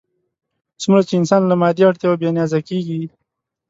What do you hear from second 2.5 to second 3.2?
کېږي.